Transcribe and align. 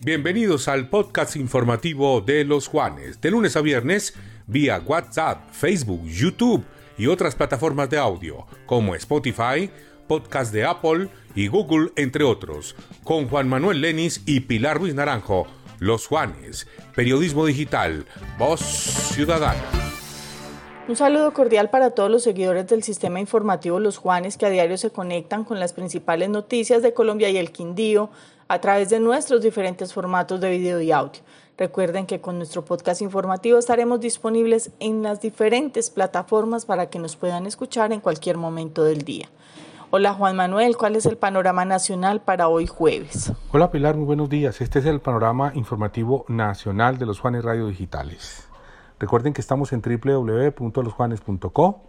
Bienvenidos 0.00 0.68
al 0.68 0.88
podcast 0.88 1.36
informativo 1.36 2.22
de 2.22 2.44
los 2.44 2.66
Juanes, 2.66 3.20
de 3.20 3.30
lunes 3.30 3.56
a 3.56 3.60
viernes, 3.60 4.14
vía 4.46 4.82
WhatsApp, 4.84 5.50
Facebook, 5.52 6.06
YouTube 6.06 6.64
y 6.96 7.08
otras 7.08 7.34
plataformas 7.34 7.90
de 7.90 7.98
audio, 7.98 8.46
como 8.64 8.94
Spotify, 8.94 9.70
podcast 10.06 10.52
de 10.52 10.64
Apple 10.64 11.08
y 11.34 11.48
Google, 11.48 11.90
entre 11.96 12.24
otros, 12.24 12.74
con 13.04 13.28
Juan 13.28 13.48
Manuel 13.48 13.82
Lenis 13.82 14.22
y 14.24 14.40
Pilar 14.40 14.78
Ruiz 14.78 14.94
Naranjo, 14.94 15.46
Los 15.78 16.06
Juanes, 16.06 16.66
Periodismo 16.94 17.44
Digital, 17.44 18.06
Voz 18.38 18.60
Ciudadana. 18.60 19.87
Un 20.88 20.96
saludo 20.96 21.34
cordial 21.34 21.68
para 21.68 21.90
todos 21.90 22.10
los 22.10 22.22
seguidores 22.22 22.66
del 22.66 22.82
sistema 22.82 23.20
informativo 23.20 23.78
Los 23.78 23.98
Juanes 23.98 24.38
que 24.38 24.46
a 24.46 24.48
diario 24.48 24.78
se 24.78 24.90
conectan 24.90 25.44
con 25.44 25.60
las 25.60 25.74
principales 25.74 26.30
noticias 26.30 26.80
de 26.80 26.94
Colombia 26.94 27.28
y 27.28 27.36
el 27.36 27.52
Quindío 27.52 28.08
a 28.48 28.58
través 28.62 28.88
de 28.88 28.98
nuestros 28.98 29.42
diferentes 29.42 29.92
formatos 29.92 30.40
de 30.40 30.48
video 30.48 30.80
y 30.80 30.90
audio. 30.90 31.20
Recuerden 31.58 32.06
que 32.06 32.22
con 32.22 32.38
nuestro 32.38 32.64
podcast 32.64 33.02
informativo 33.02 33.58
estaremos 33.58 34.00
disponibles 34.00 34.70
en 34.80 35.02
las 35.02 35.20
diferentes 35.20 35.90
plataformas 35.90 36.64
para 36.64 36.88
que 36.88 36.98
nos 36.98 37.16
puedan 37.16 37.44
escuchar 37.44 37.92
en 37.92 38.00
cualquier 38.00 38.38
momento 38.38 38.82
del 38.82 39.02
día. 39.02 39.28
Hola 39.90 40.14
Juan 40.14 40.36
Manuel, 40.36 40.78
¿cuál 40.78 40.96
es 40.96 41.04
el 41.04 41.18
panorama 41.18 41.66
nacional 41.66 42.22
para 42.22 42.48
hoy 42.48 42.66
jueves? 42.66 43.30
Hola 43.52 43.70
Pilar, 43.70 43.94
muy 43.96 44.06
buenos 44.06 44.30
días. 44.30 44.62
Este 44.62 44.78
es 44.78 44.86
el 44.86 45.00
panorama 45.00 45.52
informativo 45.54 46.24
nacional 46.28 46.96
de 46.96 47.04
los 47.04 47.20
Juanes 47.20 47.44
Radio 47.44 47.66
Digitales. 47.66 48.48
Recuerden 48.98 49.32
que 49.32 49.40
estamos 49.40 49.72
en 49.72 49.80
www.losjuanes.co, 49.80 51.80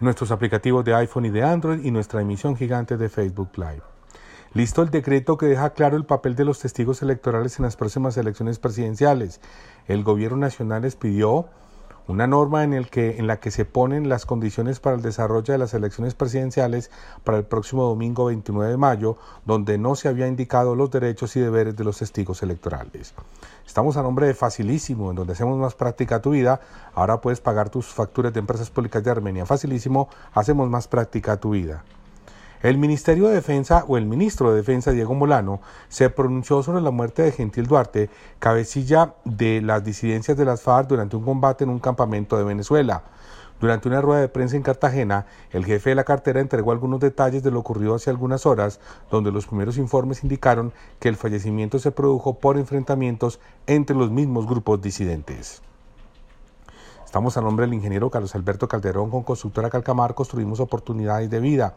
nuestros 0.00 0.32
aplicativos 0.32 0.84
de 0.84 0.94
iPhone 0.94 1.26
y 1.26 1.30
de 1.30 1.44
Android 1.44 1.84
y 1.84 1.90
nuestra 1.90 2.20
emisión 2.20 2.56
gigante 2.56 2.96
de 2.96 3.08
Facebook 3.08 3.50
Live. 3.56 3.82
Listo 4.54 4.82
el 4.82 4.90
decreto 4.90 5.36
que 5.36 5.46
deja 5.46 5.70
claro 5.70 5.96
el 5.96 6.04
papel 6.04 6.34
de 6.34 6.44
los 6.44 6.58
testigos 6.58 7.02
electorales 7.02 7.58
en 7.58 7.64
las 7.64 7.76
próximas 7.76 8.16
elecciones 8.16 8.58
presidenciales. 8.58 9.40
El 9.86 10.02
gobierno 10.02 10.38
nacional 10.38 10.82
les 10.82 10.96
pidió 10.96 11.48
una 12.08 12.26
norma 12.26 12.62
en, 12.64 13.26
la 13.26 13.40
que 13.40 13.50
se 13.50 13.64
ponen 13.64 14.08
las 14.08 14.26
condiciones 14.26 14.80
para 14.80 14.96
el 14.96 15.02
desarrollo 15.02 15.52
de 15.52 15.58
las 15.58 15.74
elecciones 15.74 16.14
presidenciales 16.14 16.90
para 17.24 17.38
el 17.38 17.44
próximo 17.44 17.84
domingo 17.84 18.26
29 18.26 18.70
de 18.70 18.76
mayo, 18.76 19.16
donde 19.44 19.78
no 19.78 19.96
se 19.96 20.08
había 20.08 20.28
indicado 20.28 20.76
los 20.76 20.90
derechos 20.90 21.34
y 21.36 21.40
deberes 21.40 21.76
de 21.76 21.84
los 21.84 21.98
testigos 21.98 22.42
electorales. 22.42 23.14
Estamos 23.66 23.96
a 23.96 24.02
nombre 24.02 24.26
de 24.26 24.34
Facilísimo, 24.34 25.10
en 25.10 25.16
donde 25.16 25.32
hacemos 25.32 25.58
más 25.58 25.74
práctica 25.74 26.22
tu 26.22 26.30
vida. 26.30 26.60
Ahora 26.94 27.20
puedes 27.20 27.40
pagar 27.40 27.70
tus 27.70 27.86
facturas 27.86 28.32
de 28.32 28.40
empresas 28.40 28.70
públicas 28.70 29.02
de 29.02 29.10
Armenia. 29.10 29.44
Facilísimo, 29.44 30.08
hacemos 30.32 30.70
más 30.70 30.86
práctica 30.86 31.36
tu 31.36 31.50
vida. 31.50 31.84
El 32.62 32.78
Ministerio 32.78 33.28
de 33.28 33.34
Defensa 33.34 33.84
o 33.86 33.98
el 33.98 34.06
ministro 34.06 34.50
de 34.50 34.56
Defensa 34.56 34.90
Diego 34.90 35.14
Molano 35.14 35.60
se 35.88 36.08
pronunció 36.08 36.62
sobre 36.62 36.80
la 36.80 36.90
muerte 36.90 37.20
de 37.20 37.32
Gentil 37.32 37.66
Duarte, 37.66 38.08
cabecilla 38.38 39.14
de 39.26 39.60
las 39.60 39.84
disidencias 39.84 40.38
de 40.38 40.46
las 40.46 40.62
FARC 40.62 40.88
durante 40.88 41.16
un 41.16 41.24
combate 41.24 41.64
en 41.64 41.70
un 41.70 41.80
campamento 41.80 42.38
de 42.38 42.44
Venezuela. 42.44 43.02
Durante 43.60 43.88
una 43.88 44.00
rueda 44.00 44.22
de 44.22 44.28
prensa 44.28 44.56
en 44.56 44.62
Cartagena, 44.62 45.26
el 45.50 45.66
jefe 45.66 45.90
de 45.90 45.96
la 45.96 46.04
cartera 46.04 46.40
entregó 46.40 46.72
algunos 46.72 47.00
detalles 47.00 47.42
de 47.42 47.50
lo 47.50 47.60
ocurrido 47.60 47.94
hace 47.94 48.08
algunas 48.08 48.46
horas, 48.46 48.80
donde 49.10 49.32
los 49.32 49.46
primeros 49.46 49.76
informes 49.76 50.22
indicaron 50.22 50.72
que 50.98 51.10
el 51.10 51.16
fallecimiento 51.16 51.78
se 51.78 51.92
produjo 51.92 52.38
por 52.38 52.56
enfrentamientos 52.56 53.38
entre 53.66 53.96
los 53.96 54.10
mismos 54.10 54.46
grupos 54.46 54.80
disidentes. 54.80 55.62
Estamos 57.06 57.36
a 57.36 57.40
nombre 57.40 57.64
del 57.64 57.74
ingeniero 57.74 58.10
Carlos 58.10 58.34
Alberto 58.34 58.66
Calderón 58.66 59.10
con 59.10 59.22
Constructora 59.22 59.70
Calcamar, 59.70 60.14
construimos 60.14 60.58
oportunidades 60.58 61.30
de 61.30 61.38
vida. 61.38 61.76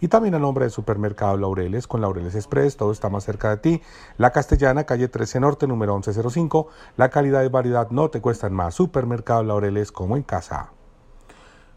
Y 0.00 0.06
también 0.06 0.36
a 0.36 0.38
nombre 0.38 0.64
del 0.64 0.70
Supermercado 0.70 1.36
Laureles 1.36 1.88
con 1.88 2.00
Laureles 2.00 2.36
Express, 2.36 2.76
todo 2.76 2.92
está 2.92 3.10
más 3.10 3.24
cerca 3.24 3.50
de 3.50 3.56
ti. 3.56 3.82
La 4.18 4.30
Castellana, 4.30 4.84
calle 4.84 5.08
13 5.08 5.40
Norte, 5.40 5.66
número 5.66 5.94
1105. 5.94 6.68
La 6.96 7.10
calidad 7.10 7.42
y 7.42 7.48
variedad 7.48 7.90
no 7.90 8.08
te 8.08 8.20
cuestan 8.20 8.54
más. 8.54 8.76
Supermercado 8.76 9.42
Laureles 9.42 9.90
como 9.90 10.16
en 10.16 10.22
casa. 10.22 10.70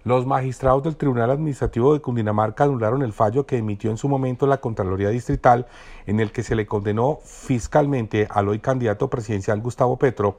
Los 0.03 0.27
magistrados 0.27 0.83
del 0.83 0.95
Tribunal 0.95 1.31
Administrativo 1.31 1.93
de 1.93 2.01
Cundinamarca 2.01 2.65
anularon 2.65 3.01
el 3.01 3.13
fallo 3.13 3.47
que 3.47 3.57
emitió 3.57 3.89
en 3.89 3.97
su 3.97 4.09
momento 4.09 4.45
la 4.45 4.61
Contraloría 4.61 5.09
Distrital 5.09 5.65
en 6.05 6.19
el 6.19 6.31
que 6.31 6.43
se 6.43 6.55
le 6.55 6.67
condenó 6.67 7.17
fiscalmente 7.23 8.27
al 8.29 8.47
hoy 8.47 8.59
candidato 8.59 9.09
presidencial 9.09 9.59
Gustavo 9.59 9.97
Petro 9.97 10.37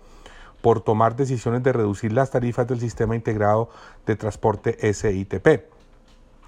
por 0.62 0.80
tomar 0.80 1.16
decisiones 1.16 1.62
de 1.62 1.74
reducir 1.74 2.12
las 2.12 2.30
tarifas 2.30 2.66
del 2.66 2.80
Sistema 2.80 3.14
Integrado 3.14 3.68
de 4.06 4.16
Transporte 4.16 4.94
SITP. 4.94 5.70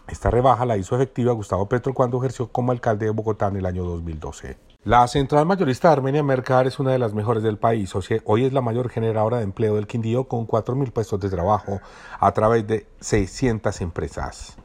Esta 0.09 0.31
rebaja 0.31 0.65
la 0.65 0.77
hizo 0.77 0.95
efectiva 0.95 1.33
Gustavo 1.33 1.69
Petro 1.69 1.93
cuando 1.93 2.19
ejerció 2.19 2.49
como 2.49 2.73
alcalde 2.73 3.07
de 3.07 3.11
Bogotá 3.11 3.49
en 3.49 3.57
el 3.57 3.67
año 3.67 3.85
2012. 3.85 4.57
La 4.85 5.09
central 5.09 5.47
mayorista 5.47 5.89
de 5.89 5.95
Armenia 5.95 6.23
Mercar 6.23 6.67
es 6.67 6.79
una 6.79 6.93
de 6.93 6.99
las 6.99 7.15
mejores 7.15 7.43
del 7.43 7.57
país. 7.57 7.91
hoy 8.25 8.45
es 8.45 8.53
la 8.53 8.61
mayor 8.61 8.91
generadora 8.91 9.39
de 9.39 9.45
empleo 9.45 9.77
del 9.77 9.87
Quindío 9.87 10.25
con 10.25 10.47
4.000 10.47 10.93
puestos 10.93 11.21
de 11.21 11.31
trabajo 11.31 11.81
a 12.21 12.33
través 12.33 12.67
de 12.67 12.87
600 13.01 13.81
empresas. 13.81 14.59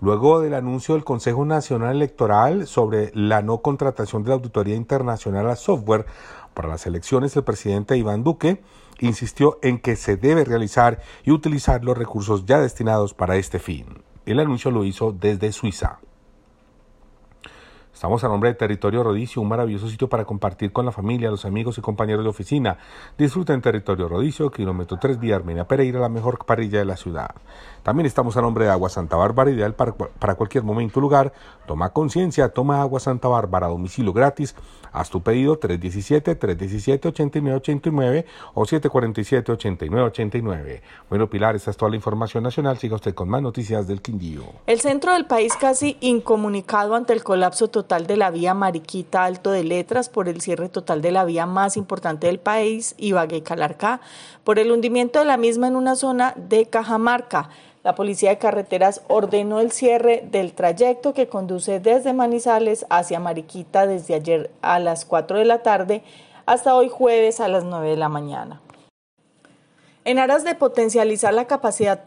Luego 0.00 0.40
del 0.40 0.54
anuncio 0.54 0.94
del 0.94 1.02
Consejo 1.02 1.44
Nacional 1.44 1.96
Electoral 1.96 2.68
sobre 2.68 3.10
la 3.12 3.42
no 3.42 3.58
contratación 3.58 4.22
de 4.22 4.28
la 4.28 4.36
Auditoría 4.36 4.76
Internacional 4.76 5.50
a 5.50 5.56
software 5.56 6.06
para 6.60 6.72
las 6.74 6.84
elecciones, 6.84 7.34
el 7.36 7.42
presidente 7.42 7.96
Iván 7.96 8.22
Duque 8.22 8.60
insistió 8.98 9.58
en 9.62 9.78
que 9.78 9.96
se 9.96 10.18
debe 10.18 10.44
realizar 10.44 11.00
y 11.24 11.30
utilizar 11.30 11.82
los 11.82 11.96
recursos 11.96 12.44
ya 12.44 12.60
destinados 12.60 13.14
para 13.14 13.36
este 13.36 13.58
fin. 13.58 14.02
El 14.26 14.40
anuncio 14.40 14.70
lo 14.70 14.84
hizo 14.84 15.10
desde 15.10 15.52
Suiza. 15.52 16.00
Estamos 18.00 18.24
a 18.24 18.28
nombre 18.28 18.48
de 18.48 18.54
Territorio 18.54 19.02
Rodicio, 19.02 19.42
un 19.42 19.48
maravilloso 19.48 19.86
sitio 19.86 20.08
para 20.08 20.24
compartir 20.24 20.72
con 20.72 20.86
la 20.86 20.90
familia, 20.90 21.30
los 21.30 21.44
amigos 21.44 21.76
y 21.76 21.82
compañeros 21.82 22.24
de 22.24 22.30
oficina. 22.30 22.78
Disfruten 23.18 23.60
Territorio 23.60 24.08
Rodicio, 24.08 24.50
kilómetro 24.50 24.98
3 24.98 25.20
vía 25.20 25.36
Armenia 25.36 25.68
Pereira, 25.68 26.00
la 26.00 26.08
mejor 26.08 26.46
parrilla 26.46 26.78
de 26.78 26.86
la 26.86 26.96
ciudad. 26.96 27.28
También 27.82 28.06
estamos 28.06 28.38
a 28.38 28.40
nombre 28.40 28.64
de 28.64 28.70
Agua 28.70 28.88
Santa 28.88 29.16
Bárbara, 29.16 29.50
ideal 29.50 29.74
para, 29.74 29.92
cualquier 30.34 30.64
momento 30.64 30.98
lugar. 30.98 31.34
Toma 31.66 31.90
conciencia, 31.90 32.48
toma 32.48 32.80
Agua 32.80 33.00
Santa 33.00 33.28
Bárbara, 33.28 33.66
domicilio 33.66 34.14
gratis. 34.14 34.56
Haz 34.92 35.10
tu 35.10 35.22
pedido 35.22 35.60
317-317-8989 35.60 38.24
o 38.54 38.64
747-8989. 38.64 40.80
Bueno, 41.10 41.28
Pilar, 41.28 41.54
esta 41.54 41.70
es 41.70 41.76
toda 41.76 41.90
la 41.90 41.96
información 41.96 42.44
nacional. 42.44 42.78
Siga 42.78 42.94
usted 42.94 43.14
con 43.14 43.28
más 43.28 43.42
noticias 43.42 43.86
del 43.86 44.00
Quindío. 44.00 44.44
El 44.66 44.80
centro 44.80 45.12
del 45.12 45.26
país 45.26 45.52
casi 45.60 45.98
incomunicado 46.00 46.94
ante 46.94 47.12
el 47.12 47.22
colapso 47.22 47.68
total 47.68 47.89
de 47.98 48.16
la 48.16 48.30
vía 48.30 48.54
Mariquita 48.54 49.24
Alto 49.24 49.50
de 49.50 49.64
Letras 49.64 50.08
por 50.08 50.28
el 50.28 50.40
cierre 50.40 50.68
total 50.68 51.02
de 51.02 51.10
la 51.10 51.24
vía 51.24 51.44
más 51.44 51.76
importante 51.76 52.28
del 52.28 52.38
país, 52.38 52.94
Ibagué-Calarcá, 52.98 54.00
por 54.44 54.60
el 54.60 54.70
hundimiento 54.70 55.18
de 55.18 55.24
la 55.24 55.36
misma 55.36 55.66
en 55.66 55.74
una 55.74 55.96
zona 55.96 56.32
de 56.36 56.66
Cajamarca. 56.66 57.50
La 57.82 57.96
Policía 57.96 58.30
de 58.30 58.38
Carreteras 58.38 59.02
ordenó 59.08 59.58
el 59.58 59.72
cierre 59.72 60.22
del 60.30 60.52
trayecto 60.52 61.14
que 61.14 61.26
conduce 61.26 61.80
desde 61.80 62.12
Manizales 62.12 62.86
hacia 62.90 63.18
Mariquita 63.18 63.88
desde 63.88 64.14
ayer 64.14 64.52
a 64.62 64.78
las 64.78 65.04
4 65.04 65.38
de 65.38 65.44
la 65.44 65.62
tarde 65.62 66.04
hasta 66.46 66.76
hoy 66.76 66.88
jueves 66.88 67.40
a 67.40 67.48
las 67.48 67.64
9 67.64 67.90
de 67.90 67.96
la 67.96 68.08
mañana. 68.08 68.60
En 70.02 70.18
aras 70.18 70.44
de 70.44 70.54
potencializar 70.54 71.34
la 71.34 71.46
capacidad 71.46 72.04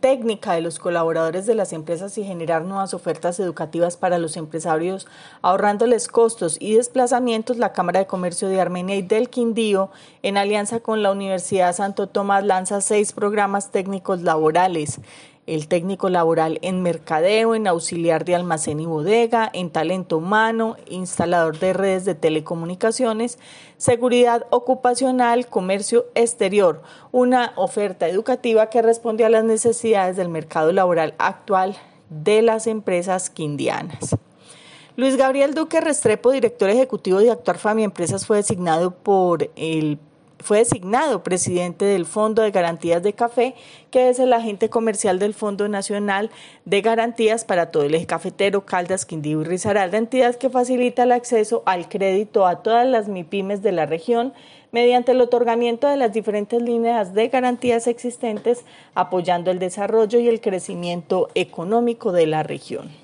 técnica 0.00 0.54
de 0.54 0.62
los 0.62 0.78
colaboradores 0.78 1.44
de 1.44 1.54
las 1.54 1.74
empresas 1.74 2.16
y 2.16 2.24
generar 2.24 2.62
nuevas 2.64 2.94
ofertas 2.94 3.38
educativas 3.38 3.98
para 3.98 4.16
los 4.16 4.38
empresarios, 4.38 5.06
ahorrándoles 5.42 6.08
costos 6.08 6.56
y 6.58 6.76
desplazamientos, 6.76 7.58
la 7.58 7.74
Cámara 7.74 8.00
de 8.00 8.06
Comercio 8.06 8.48
de 8.48 8.62
Armenia 8.62 8.96
y 8.96 9.02
del 9.02 9.28
Quindío, 9.28 9.90
en 10.22 10.38
alianza 10.38 10.80
con 10.80 11.02
la 11.02 11.12
Universidad 11.12 11.76
Santo 11.76 12.06
Tomás, 12.06 12.44
lanza 12.44 12.80
seis 12.80 13.12
programas 13.12 13.70
técnicos 13.70 14.22
laborales 14.22 15.00
el 15.46 15.68
técnico 15.68 16.08
laboral 16.08 16.58
en 16.62 16.82
mercadeo, 16.82 17.54
en 17.54 17.66
auxiliar 17.66 18.24
de 18.24 18.34
almacén 18.34 18.80
y 18.80 18.86
bodega, 18.86 19.50
en 19.52 19.70
talento 19.70 20.18
humano, 20.18 20.76
instalador 20.88 21.58
de 21.58 21.72
redes 21.72 22.04
de 22.04 22.14
telecomunicaciones, 22.14 23.38
seguridad 23.76 24.46
ocupacional, 24.50 25.46
comercio 25.46 26.06
exterior, 26.14 26.82
una 27.12 27.52
oferta 27.56 28.08
educativa 28.08 28.70
que 28.70 28.82
responde 28.82 29.24
a 29.24 29.30
las 29.30 29.44
necesidades 29.44 30.16
del 30.16 30.28
mercado 30.28 30.72
laboral 30.72 31.14
actual 31.18 31.76
de 32.08 32.42
las 32.42 32.66
empresas 32.66 33.30
quindianas. 33.30 34.16
Luis 34.96 35.16
Gabriel 35.16 35.54
Duque 35.54 35.80
Restrepo, 35.80 36.30
director 36.30 36.70
ejecutivo 36.70 37.18
de 37.18 37.32
Actuar 37.32 37.58
Fami 37.58 37.82
Empresas, 37.82 38.26
fue 38.26 38.36
designado 38.36 38.92
por 38.92 39.50
el 39.56 39.98
fue 40.44 40.58
designado 40.58 41.22
presidente 41.22 41.86
del 41.86 42.04
Fondo 42.04 42.42
de 42.42 42.50
Garantías 42.50 43.02
de 43.02 43.14
Café, 43.14 43.54
que 43.90 44.10
es 44.10 44.18
el 44.18 44.34
agente 44.34 44.68
comercial 44.68 45.18
del 45.18 45.32
Fondo 45.32 45.68
Nacional 45.68 46.30
de 46.66 46.82
Garantías 46.82 47.46
para 47.46 47.70
todo 47.70 47.84
el 47.84 47.94
eje 47.94 48.04
cafetero, 48.04 48.66
Caldas, 48.66 49.06
Quindío 49.06 49.40
y 49.40 49.44
Risaralda, 49.44 49.96
entidad 49.96 50.34
que 50.36 50.50
facilita 50.50 51.04
el 51.04 51.12
acceso 51.12 51.62
al 51.64 51.88
crédito 51.88 52.46
a 52.46 52.62
todas 52.62 52.86
las 52.86 53.08
MIPIMES 53.08 53.62
de 53.62 53.72
la 53.72 53.86
región 53.86 54.34
mediante 54.70 55.12
el 55.12 55.22
otorgamiento 55.22 55.88
de 55.88 55.96
las 55.96 56.12
diferentes 56.12 56.60
líneas 56.60 57.14
de 57.14 57.28
garantías 57.28 57.86
existentes, 57.86 58.66
apoyando 58.94 59.50
el 59.50 59.58
desarrollo 59.58 60.18
y 60.18 60.28
el 60.28 60.42
crecimiento 60.42 61.30
económico 61.34 62.12
de 62.12 62.26
la 62.26 62.42
región. 62.42 63.03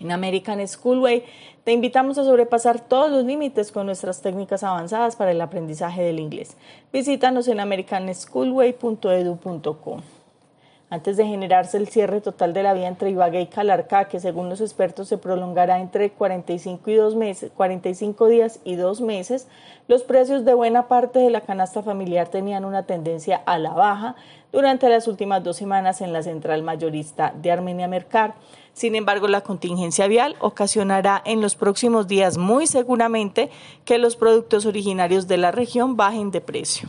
En 0.00 0.10
American 0.10 0.66
Schoolway 0.66 1.22
te 1.64 1.72
invitamos 1.72 2.18
a 2.18 2.24
sobrepasar 2.24 2.80
todos 2.80 3.10
los 3.10 3.24
límites 3.24 3.70
con 3.70 3.86
nuestras 3.86 4.20
técnicas 4.22 4.64
avanzadas 4.64 5.16
para 5.16 5.30
el 5.30 5.40
aprendizaje 5.40 6.02
del 6.02 6.18
inglés. 6.18 6.56
Visítanos 6.92 7.46
en 7.48 7.60
americanschoolway.edu.co. 7.60 10.02
Antes 10.92 11.16
de 11.16 11.24
generarse 11.24 11.76
el 11.76 11.86
cierre 11.86 12.20
total 12.20 12.52
de 12.52 12.64
la 12.64 12.74
vía 12.74 12.88
entre 12.88 13.10
Ibagué 13.10 13.42
y 13.42 13.46
Calarcá, 13.46 14.06
que 14.06 14.18
según 14.18 14.48
los 14.48 14.60
expertos 14.60 15.06
se 15.06 15.18
prolongará 15.18 15.78
entre 15.78 16.10
45, 16.10 16.90
y 16.90 16.94
dos 16.94 17.14
meses, 17.14 17.52
45 17.56 18.26
días 18.26 18.58
y 18.64 18.74
dos 18.74 19.00
meses, 19.00 19.46
los 19.86 20.02
precios 20.02 20.44
de 20.44 20.52
buena 20.52 20.88
parte 20.88 21.20
de 21.20 21.30
la 21.30 21.42
canasta 21.42 21.84
familiar 21.84 22.26
tenían 22.26 22.64
una 22.64 22.86
tendencia 22.86 23.40
a 23.46 23.56
la 23.58 23.70
baja 23.70 24.16
durante 24.50 24.88
las 24.88 25.06
últimas 25.06 25.44
dos 25.44 25.58
semanas 25.58 26.00
en 26.00 26.12
la 26.12 26.24
central 26.24 26.64
mayorista 26.64 27.32
de 27.40 27.52
Armenia 27.52 27.86
Mercar. 27.86 28.34
Sin 28.72 28.96
embargo, 28.96 29.28
la 29.28 29.42
contingencia 29.42 30.08
vial 30.08 30.34
ocasionará 30.40 31.22
en 31.24 31.40
los 31.40 31.54
próximos 31.54 32.08
días 32.08 32.36
muy 32.36 32.66
seguramente 32.66 33.48
que 33.84 33.98
los 33.98 34.16
productos 34.16 34.66
originarios 34.66 35.28
de 35.28 35.36
la 35.36 35.52
región 35.52 35.96
bajen 35.96 36.32
de 36.32 36.40
precio. 36.40 36.88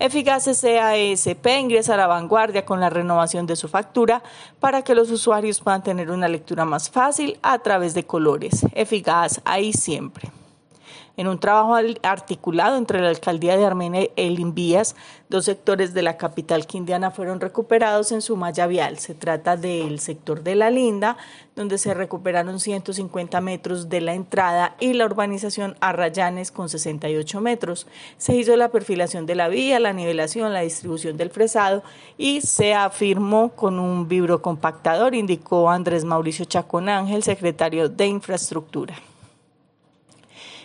Eficaz 0.00 0.46
CASP 0.46 1.46
ingresa 1.58 1.92
a 1.92 1.96
la 1.98 2.06
vanguardia 2.06 2.64
con 2.64 2.80
la 2.80 2.88
renovación 2.88 3.44
de 3.44 3.54
su 3.54 3.68
factura 3.68 4.22
para 4.58 4.80
que 4.80 4.94
los 4.94 5.10
usuarios 5.10 5.60
puedan 5.60 5.82
tener 5.82 6.10
una 6.10 6.26
lectura 6.26 6.64
más 6.64 6.88
fácil 6.88 7.38
a 7.42 7.58
través 7.58 7.92
de 7.92 8.06
colores. 8.06 8.64
Eficaz 8.74 9.42
ahí 9.44 9.74
siempre. 9.74 10.39
En 11.16 11.28
un 11.28 11.38
trabajo 11.38 11.76
articulado 12.02 12.76
entre 12.76 13.00
la 13.00 13.08
alcaldía 13.08 13.56
de 13.56 13.66
Armenia 13.66 14.02
y 14.04 14.10
el 14.16 14.40
Invías, 14.40 14.96
dos 15.28 15.44
sectores 15.44 15.92
de 15.92 16.02
la 16.02 16.16
capital 16.16 16.66
quindiana 16.66 17.10
fueron 17.10 17.40
recuperados 17.40 18.10
en 18.12 18.22
su 18.22 18.36
malla 18.36 18.66
vial. 18.66 18.98
Se 18.98 19.14
trata 19.14 19.56
del 19.56 20.00
sector 20.00 20.42
de 20.42 20.54
La 20.54 20.70
Linda, 20.70 21.16
donde 21.56 21.76
se 21.76 21.92
recuperaron 21.92 22.58
150 22.58 23.40
metros 23.42 23.88
de 23.88 24.00
la 24.00 24.14
entrada, 24.14 24.76
y 24.80 24.94
la 24.94 25.04
urbanización 25.04 25.76
Arrayanes 25.80 26.50
con 26.50 26.68
68 26.68 27.40
metros. 27.40 27.86
Se 28.16 28.34
hizo 28.34 28.56
la 28.56 28.70
perfilación 28.70 29.26
de 29.26 29.34
la 29.34 29.48
vía, 29.48 29.78
la 29.78 29.92
nivelación, 29.92 30.54
la 30.54 30.60
distribución 30.60 31.16
del 31.16 31.30
fresado 31.30 31.82
y 32.16 32.40
se 32.40 32.74
afirmó 32.74 33.50
con 33.50 33.78
un 33.78 34.08
vibrocompactador, 34.08 35.14
indicó 35.14 35.70
Andrés 35.70 36.04
Mauricio 36.04 36.44
Chacón 36.44 36.88
Ángel, 36.88 37.22
secretario 37.22 37.88
de 37.88 38.06
Infraestructura. 38.06 38.94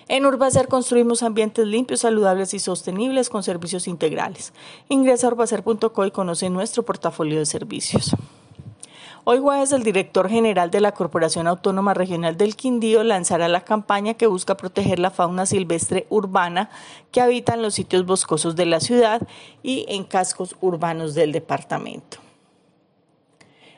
En 0.08 0.24
Urbacer 0.28 0.68
construimos 0.68 1.24
ambientes 1.24 1.66
limpios, 1.66 2.02
saludables 2.02 2.54
y 2.54 2.60
sostenibles 2.60 3.28
con 3.28 3.42
servicios 3.42 3.88
integrales. 3.88 4.54
Ingresa 4.88 5.26
a 5.26 5.32
urbacer.co 5.32 6.06
y 6.06 6.12
conoce 6.12 6.52
nuestro 6.52 6.84
portafolio 6.84 7.40
de 7.40 7.48
servicios. 7.48 8.16
Hoy 9.24 9.40
jueves 9.40 9.72
el 9.72 9.82
director 9.82 10.30
general 10.30 10.70
de 10.70 10.80
la 10.80 10.92
Corporación 10.92 11.48
Autónoma 11.48 11.96
Regional 11.96 12.38
del 12.38 12.56
Quindío 12.56 13.04
lanzará 13.04 13.48
la 13.48 13.62
campaña 13.62 14.14
que 14.14 14.28
busca 14.28 14.56
proteger 14.56 15.00
la 15.00 15.10
fauna 15.10 15.48
silvestre 15.48 16.06
urbana 16.10 16.70
que 17.12 17.22
habita 17.22 17.56
en 17.56 17.64
los 17.64 17.74
sitios 17.74 18.06
boscosos 18.06 18.56
de 18.56 18.68
la 18.68 18.80
ciudad 18.80 19.28
y 19.64 19.88
en 19.90 20.04
cascos 20.04 20.56
urbanos 20.62 21.16
del 21.16 21.32
departamento. 21.32 22.25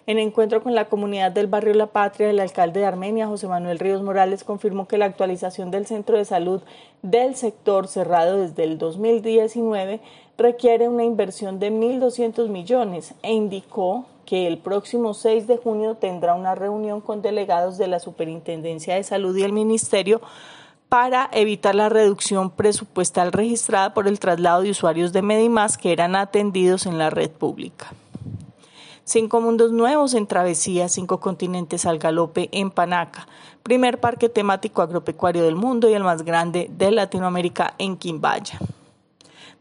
En 0.07 0.19
encuentro 0.19 0.63
con 0.63 0.73
la 0.73 0.87
comunidad 0.87 1.33
del 1.33 1.47
barrio 1.47 1.73
La 1.73 1.87
Patria, 1.87 2.29
el 2.29 2.39
alcalde 2.39 2.79
de 2.79 2.85
Armenia, 2.85 3.27
José 3.27 3.49
Manuel 3.49 3.77
Ríos 3.77 4.01
Morales, 4.01 4.45
confirmó 4.45 4.87
que 4.87 4.97
la 4.97 5.03
actualización 5.03 5.69
del 5.69 5.85
centro 5.85 6.17
de 6.17 6.23
salud 6.23 6.61
del 7.01 7.35
sector 7.35 7.89
cerrado 7.89 8.37
desde 8.37 8.63
el 8.63 8.77
2019 8.77 9.99
requiere 10.37 10.87
una 10.87 11.03
inversión 11.03 11.59
de 11.59 11.73
1.200 11.73 12.47
millones 12.47 13.15
e 13.21 13.33
indicó 13.33 14.05
que 14.25 14.47
el 14.47 14.59
próximo 14.59 15.13
6 15.13 15.45
de 15.45 15.57
junio 15.57 15.95
tendrá 15.95 16.35
una 16.35 16.55
reunión 16.55 17.01
con 17.01 17.21
delegados 17.21 17.77
de 17.77 17.87
la 17.87 17.99
Superintendencia 17.99 18.95
de 18.95 19.03
Salud 19.03 19.35
y 19.35 19.43
el 19.43 19.51
Ministerio 19.51 20.21
para 20.87 21.29
evitar 21.33 21.75
la 21.75 21.89
reducción 21.89 22.49
presupuestal 22.49 23.33
registrada 23.33 23.93
por 23.93 24.07
el 24.07 24.19
traslado 24.19 24.61
de 24.61 24.69
usuarios 24.69 25.11
de 25.11 25.21
Medimás 25.21 25.77
que 25.77 25.91
eran 25.91 26.15
atendidos 26.15 26.85
en 26.85 26.97
la 26.97 27.09
red 27.09 27.29
pública. 27.29 27.87
Cinco 29.09 29.39
mundos 29.39 29.71
nuevos 29.71 30.13
en 30.15 30.27
travesía, 30.27 30.89
cinco 30.89 31.21
continentes 31.21 31.85
al 31.85 31.97
galope 31.97 32.49
en 32.51 32.71
Panaca, 32.71 33.25
primer 33.63 34.01
parque 34.01 34.27
temático 34.27 34.81
agropecuario 34.81 35.45
del 35.45 35.55
mundo 35.55 35.89
y 35.89 35.93
el 35.93 36.03
más 36.03 36.23
grande 36.23 36.69
de 36.69 36.91
Latinoamérica 36.91 37.73
en 37.77 37.95
Quimbaya. 37.95 38.59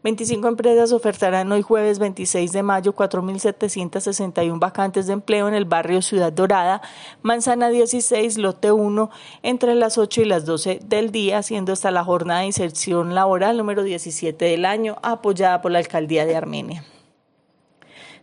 25 0.03 0.49
empresas 0.49 0.91
ofertarán 0.91 1.49
hoy 1.49 1.61
jueves 1.61 1.97
26 1.97 2.51
de 2.51 2.61
mayo 2.61 2.93
4.761 2.93 4.59
vacantes 4.59 5.07
de 5.07 5.13
empleo 5.13 5.47
en 5.47 5.53
el 5.53 5.63
barrio 5.63 6.01
Ciudad 6.01 6.33
Dorada, 6.33 6.81
Manzana 7.21 7.69
16, 7.69 8.37
Lote 8.39 8.73
1, 8.73 9.09
entre 9.43 9.75
las 9.75 9.97
8 9.97 10.23
y 10.23 10.25
las 10.25 10.45
12 10.45 10.81
del 10.83 11.13
día, 11.13 11.41
siendo 11.41 11.71
hasta 11.71 11.89
la 11.89 12.03
jornada 12.03 12.41
de 12.41 12.47
inserción 12.47 13.15
laboral 13.15 13.55
número 13.55 13.83
17 13.83 14.43
del 14.43 14.65
año, 14.65 14.97
apoyada 15.03 15.61
por 15.61 15.71
la 15.71 15.79
Alcaldía 15.79 16.25
de 16.25 16.35
Armenia. 16.35 16.83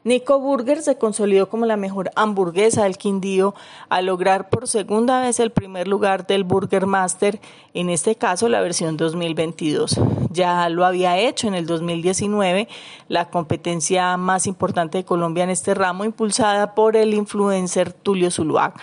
Nico 0.05 0.39
Burger 0.39 0.83
se 0.83 0.99
consolidó 0.99 1.49
como 1.49 1.65
la 1.65 1.79
mejor 1.79 2.11
hamburguesa 2.15 2.85
del 2.85 2.99
Quindío 2.99 3.55
al 3.89 4.05
lograr 4.05 4.51
por 4.51 4.69
segunda 4.69 5.23
vez 5.23 5.41
el 5.41 5.51
primer 5.51 5.89
lugar 5.89 6.27
del 6.27 6.45
Burger 6.45 6.85
Master, 6.85 7.41
en 7.73 7.89
este 7.89 8.15
caso 8.15 8.51
la 8.51 8.61
versión 8.61 8.99
2022. 8.99 9.99
Ya 10.31 10.69
lo 10.69 10.85
había 10.85 11.17
hecho 11.17 11.49
en 11.49 11.55
el 11.55 11.65
2019, 11.65 12.69
la 13.09 13.31
competencia 13.31 14.19
más 14.19 14.47
importante 14.47 14.99
de 14.99 15.05
Colombia 15.07 15.45
en 15.45 15.51
este 15.51 15.73
ramo, 15.73 16.05
impulsada 16.05 16.75
por 16.75 16.97
el 16.97 17.15
influencer 17.15 17.95
Tulio 17.95 18.31
Zuluaga. 18.31 18.75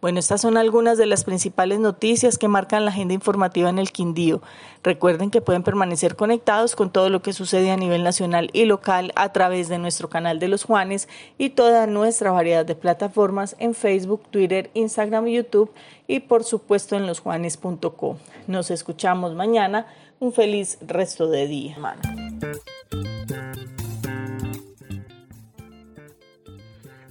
Bueno, 0.00 0.20
estas 0.20 0.40
son 0.40 0.56
algunas 0.56 0.96
de 0.96 1.06
las 1.06 1.24
principales 1.24 1.80
noticias 1.80 2.38
que 2.38 2.46
marcan 2.46 2.84
la 2.84 2.92
agenda 2.92 3.14
informativa 3.14 3.68
en 3.68 3.80
el 3.80 3.90
Quindío. 3.90 4.40
Recuerden 4.84 5.30
que 5.30 5.40
pueden 5.40 5.64
permanecer 5.64 6.14
conectados 6.14 6.76
con 6.76 6.90
todo 6.90 7.10
lo 7.10 7.20
que 7.20 7.32
sucede 7.32 7.72
a 7.72 7.76
nivel 7.76 8.04
nacional 8.04 8.48
y 8.52 8.64
local 8.64 9.12
a 9.16 9.32
través 9.32 9.68
de 9.68 9.78
nuestro 9.78 10.08
canal 10.08 10.38
de 10.38 10.46
los 10.46 10.62
Juanes 10.62 11.08
y 11.36 11.50
toda 11.50 11.88
nuestra 11.88 12.30
variedad 12.30 12.64
de 12.64 12.76
plataformas 12.76 13.56
en 13.58 13.74
Facebook, 13.74 14.22
Twitter, 14.30 14.70
Instagram 14.74 15.26
YouTube 15.26 15.72
y 16.06 16.20
por 16.20 16.44
supuesto 16.44 16.94
en 16.94 17.08
losjuanes.co. 17.08 18.16
Nos 18.46 18.70
escuchamos 18.70 19.34
mañana. 19.34 19.86
Un 20.20 20.32
feliz 20.32 20.78
resto 20.80 21.28
de 21.28 21.46
día. 21.46 21.76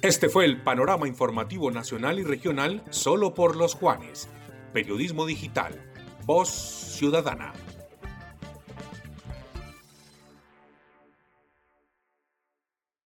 Este 0.08 0.30
fue 0.30 0.46
el 0.46 0.62
panorama 0.62 1.06
informativo 1.06 1.70
nacional 1.70 2.18
y 2.18 2.24
regional 2.24 2.82
solo 2.92 3.34
por 3.34 3.58
los 3.58 3.76
Juanes. 3.76 4.30
Periodismo 4.72 5.26
digital. 5.26 5.74
Voz 6.26 6.48
ciudadana. 6.48 7.52